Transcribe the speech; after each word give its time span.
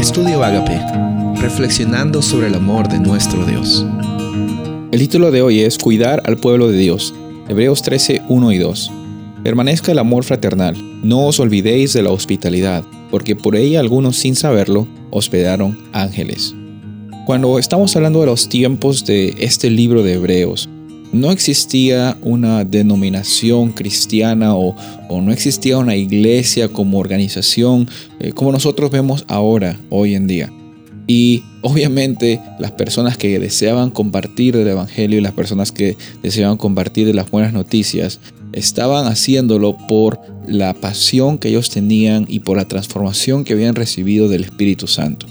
Estudio 0.00 0.42
Agape, 0.42 0.80
reflexionando 1.42 2.22
sobre 2.22 2.46
el 2.46 2.54
amor 2.54 2.88
de 2.88 2.98
nuestro 2.98 3.44
Dios. 3.44 3.84
El 4.92 4.98
título 4.98 5.30
de 5.30 5.42
hoy 5.42 5.60
es 5.60 5.76
Cuidar 5.76 6.22
al 6.24 6.38
pueblo 6.38 6.68
de 6.70 6.78
Dios. 6.78 7.14
Hebreos 7.50 7.82
13, 7.82 8.22
1 8.26 8.52
y 8.52 8.56
2. 8.56 8.90
Permanezca 9.44 9.92
el 9.92 9.98
amor 9.98 10.24
fraternal. 10.24 10.74
No 11.04 11.26
os 11.26 11.38
olvidéis 11.38 11.92
de 11.92 12.02
la 12.02 12.12
hospitalidad, 12.12 12.82
porque 13.10 13.36
por 13.36 13.56
ella 13.56 13.80
algunos 13.80 14.16
sin 14.16 14.36
saberlo 14.36 14.88
hospedaron 15.10 15.78
ángeles. 15.92 16.54
Cuando 17.26 17.58
estamos 17.58 17.94
hablando 17.94 18.20
de 18.20 18.26
los 18.26 18.48
tiempos 18.48 19.04
de 19.04 19.34
este 19.38 19.68
libro 19.68 20.02
de 20.02 20.14
Hebreos, 20.14 20.70
no 21.12 21.32
existía 21.32 22.16
una 22.22 22.64
denominación 22.64 23.72
cristiana 23.72 24.54
o, 24.54 24.74
no 25.10 25.32
existía 25.32 25.78
una 25.78 25.96
iglesia 25.96 26.68
como 26.68 26.98
organización 26.98 27.88
eh, 28.20 28.32
como 28.32 28.52
nosotros 28.52 28.90
vemos 28.90 29.24
ahora, 29.28 29.78
hoy 29.90 30.14
en 30.14 30.26
día. 30.26 30.52
Y 31.06 31.42
obviamente 31.62 32.40
las 32.60 32.70
personas 32.70 33.16
que 33.16 33.40
deseaban 33.40 33.90
compartir 33.90 34.54
el 34.54 34.68
Evangelio 34.68 35.18
y 35.18 35.22
las 35.22 35.32
personas 35.32 35.72
que 35.72 35.96
deseaban 36.22 36.56
compartir 36.56 37.12
las 37.14 37.30
buenas 37.30 37.52
noticias 37.52 38.20
estaban 38.52 39.06
haciéndolo 39.06 39.76
por 39.88 40.20
la 40.46 40.74
pasión 40.74 41.38
que 41.38 41.48
ellos 41.48 41.70
tenían 41.70 42.26
y 42.28 42.40
por 42.40 42.56
la 42.56 42.66
transformación 42.66 43.44
que 43.44 43.54
habían 43.54 43.74
recibido 43.74 44.28
del 44.28 44.44
Espíritu 44.44 44.86
Santo. 44.86 45.26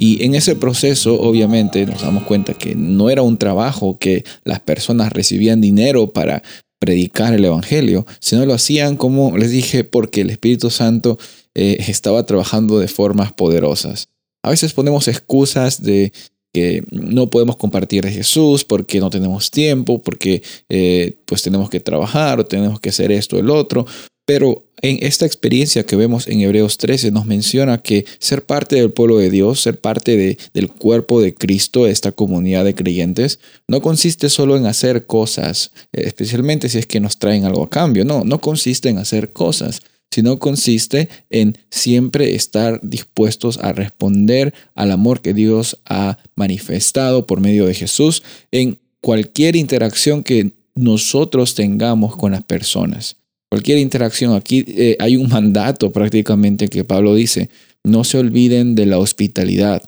Y 0.00 0.24
en 0.24 0.34
ese 0.34 0.56
proceso, 0.56 1.20
obviamente, 1.20 1.84
nos 1.84 2.00
damos 2.00 2.22
cuenta 2.22 2.54
que 2.54 2.74
no 2.74 3.10
era 3.10 3.20
un 3.20 3.36
trabajo 3.36 3.98
que 3.98 4.24
las 4.44 4.58
personas 4.58 5.12
recibían 5.12 5.60
dinero 5.60 6.14
para 6.14 6.42
predicar 6.78 7.34
el 7.34 7.44
Evangelio, 7.44 8.06
sino 8.18 8.46
lo 8.46 8.54
hacían, 8.54 8.96
como 8.96 9.36
les 9.36 9.50
dije, 9.50 9.84
porque 9.84 10.22
el 10.22 10.30
Espíritu 10.30 10.70
Santo 10.70 11.18
eh, 11.54 11.76
estaba 11.86 12.24
trabajando 12.24 12.78
de 12.78 12.88
formas 12.88 13.34
poderosas. 13.34 14.08
A 14.42 14.48
veces 14.48 14.72
ponemos 14.72 15.06
excusas 15.06 15.82
de 15.82 16.14
que 16.54 16.82
no 16.90 17.28
podemos 17.28 17.56
compartir 17.56 18.02
de 18.02 18.10
Jesús 18.10 18.64
porque 18.64 19.00
no 19.00 19.10
tenemos 19.10 19.50
tiempo, 19.50 20.02
porque 20.02 20.42
eh, 20.70 21.18
pues 21.26 21.42
tenemos 21.42 21.68
que 21.68 21.80
trabajar 21.80 22.40
o 22.40 22.46
tenemos 22.46 22.80
que 22.80 22.88
hacer 22.88 23.12
esto 23.12 23.38
el 23.38 23.50
otro, 23.50 23.84
pero 24.30 24.64
en 24.80 25.04
esta 25.04 25.26
experiencia 25.26 25.84
que 25.84 25.96
vemos 25.96 26.28
en 26.28 26.40
Hebreos 26.40 26.78
13 26.78 27.10
nos 27.10 27.26
menciona 27.26 27.82
que 27.82 28.04
ser 28.20 28.46
parte 28.46 28.76
del 28.76 28.92
pueblo 28.92 29.18
de 29.18 29.28
Dios, 29.28 29.60
ser 29.60 29.80
parte 29.80 30.16
de, 30.16 30.38
del 30.54 30.70
cuerpo 30.70 31.20
de 31.20 31.34
Cristo, 31.34 31.88
esta 31.88 32.12
comunidad 32.12 32.64
de 32.64 32.76
creyentes, 32.76 33.40
no 33.66 33.82
consiste 33.82 34.28
solo 34.28 34.56
en 34.56 34.66
hacer 34.66 35.06
cosas, 35.06 35.72
eh, 35.92 36.02
especialmente 36.04 36.68
si 36.68 36.78
es 36.78 36.86
que 36.86 37.00
nos 37.00 37.18
traen 37.18 37.44
algo 37.44 37.64
a 37.64 37.70
cambio. 37.70 38.04
No, 38.04 38.22
no 38.22 38.40
consiste 38.40 38.88
en 38.88 38.98
hacer 38.98 39.32
cosas, 39.32 39.82
sino 40.12 40.38
consiste 40.38 41.08
en 41.28 41.58
siempre 41.68 42.36
estar 42.36 42.78
dispuestos 42.84 43.58
a 43.58 43.72
responder 43.72 44.54
al 44.76 44.92
amor 44.92 45.22
que 45.22 45.34
Dios 45.34 45.80
ha 45.86 46.18
manifestado 46.36 47.26
por 47.26 47.40
medio 47.40 47.66
de 47.66 47.74
Jesús 47.74 48.22
en 48.52 48.78
cualquier 49.00 49.56
interacción 49.56 50.22
que 50.22 50.52
nosotros 50.76 51.56
tengamos 51.56 52.16
con 52.16 52.30
las 52.30 52.44
personas 52.44 53.19
cualquier 53.50 53.78
interacción. 53.78 54.34
Aquí 54.34 54.64
eh, 54.68 54.96
hay 54.98 55.16
un 55.16 55.28
mandato 55.28 55.92
prácticamente 55.92 56.68
que 56.68 56.84
Pablo 56.84 57.14
dice, 57.14 57.50
no 57.84 58.04
se 58.04 58.18
olviden 58.18 58.74
de 58.74 58.86
la 58.86 58.98
hospitalidad, 58.98 59.82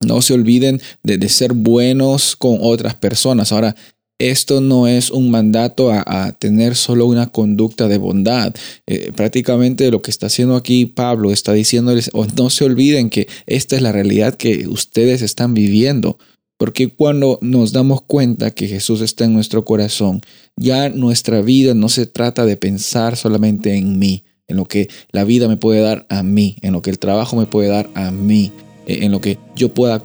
no 0.00 0.22
se 0.22 0.34
olviden 0.34 0.80
de, 1.02 1.28
ser 1.28 1.52
buenos 1.52 2.36
con 2.36 2.58
otras 2.60 2.94
personas. 2.94 3.52
Ahora, 3.52 3.74
esto 4.18 4.60
no 4.60 4.86
es 4.86 5.10
un 5.10 5.30
mandato 5.30 5.90
a, 5.90 6.32
tener 6.38 6.76
solo 6.76 7.06
una 7.06 7.28
conducta 7.30 7.88
de 7.88 7.98
bondad. 7.98 8.54
Eh, 8.86 9.10
prácticamente 9.16 9.90
lo 9.90 10.00
que 10.00 10.12
está 10.12 10.26
haciendo 10.26 10.54
aquí 10.54 10.86
Pablo 10.86 11.32
está 11.32 11.52
diciéndoles, 11.52 12.10
no 12.36 12.50
se 12.50 12.64
olviden 12.64 13.10
que 13.10 13.26
esta 13.46 13.74
es 13.74 13.82
la 13.82 13.90
realidad 13.90 14.36
que 14.36 14.68
ustedes 14.68 15.22
están 15.22 15.54
viviendo. 15.54 16.18
Porque 16.62 16.86
cuando 16.86 17.40
nos 17.42 17.72
damos 17.72 18.02
cuenta 18.02 18.52
que 18.52 18.68
Jesús 18.68 19.00
está 19.00 19.24
en 19.24 19.34
nuestro 19.34 19.64
corazón, 19.64 20.20
ya 20.56 20.90
nuestra 20.90 21.42
vida 21.42 21.74
no 21.74 21.88
se 21.88 22.06
trata 22.06 22.46
de 22.46 22.56
pensar 22.56 23.16
solamente 23.16 23.74
en 23.74 23.98
mí, 23.98 24.22
en 24.46 24.58
lo 24.58 24.66
que 24.66 24.88
la 25.10 25.24
vida 25.24 25.48
me 25.48 25.56
puede 25.56 25.80
dar 25.80 26.06
a 26.08 26.22
mí, 26.22 26.58
en 26.62 26.74
lo 26.74 26.80
que 26.80 26.90
el 26.90 27.00
trabajo 27.00 27.34
me 27.34 27.46
puede 27.46 27.66
dar 27.66 27.90
a 27.94 28.12
mí, 28.12 28.52
eh, 28.86 29.00
en 29.02 29.10
lo 29.10 29.20
que 29.20 29.38
yo 29.56 29.74
pueda 29.74 30.04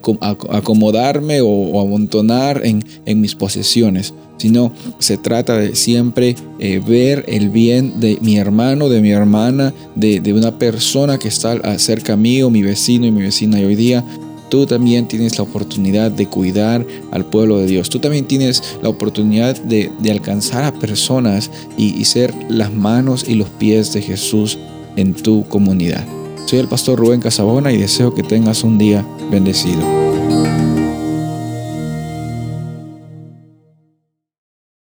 acomodarme 0.49 1.41
o, 1.41 1.79
amontonar 1.79 2.63
en, 2.65 3.21
mis 3.21 3.35
posesiones, 3.35 4.15
sino 4.37 4.73
se 4.97 5.17
trata 5.17 5.59
de 5.59 5.75
siempre 5.75 6.35
eh, 6.57 6.79
ver 6.83 7.23
el 7.27 7.49
bien 7.51 7.99
de 7.99 8.17
mi 8.23 8.37
hermano, 8.37 8.89
de 8.89 9.01
mi 9.01 9.11
hermana, 9.11 9.75
de, 9.93 10.33
una 10.33 10.57
persona 10.57 11.19
que 11.19 11.27
está 11.27 11.77
cerca 11.77 12.17
mío, 12.17 12.49
mi 12.49 12.63
vecino 12.63 13.05
y 13.05 13.11
mi 13.11 13.21
vecina 13.21 13.59
y 13.59 13.65
hoy 13.65 13.75
día 13.75 14.03
tú 14.49 14.65
también 14.65 15.07
tienes 15.07 15.37
la 15.37 15.43
oportunidad 15.43 16.11
de 16.11 16.27
cuidar 16.27 16.85
al 17.11 17.25
pueblo 17.25 17.59
de 17.59 17.67
Dios. 17.67 17.89
Tú 17.89 17.99
también 17.99 18.25
tienes 18.25 18.77
la 18.81 18.89
oportunidad 18.89 19.59
de, 19.61 19.91
alcanzar 20.09 20.63
a 20.63 20.73
personas 20.73 21.51
y, 21.77 21.95
y 21.95 22.05
ser 22.05 22.33
las 22.49 22.73
manos 22.73 23.25
y 23.27 23.35
los 23.35 23.49
pies 23.49 23.93
de 23.93 24.01
Jesús 24.01 24.57
en 24.95 25.13
tu 25.13 25.47
comunidad. 25.47 26.05
Soy 26.45 26.59
el 26.59 26.67
pastor 26.67 26.97
Rubén 26.97 27.19
Casabona 27.19 27.71
y 27.71 27.77
deseo 27.77 28.13
que 28.13 28.23
tengas 28.23 28.63
un 28.63 28.77
día 28.77 29.05
bendecido. 29.29 30.06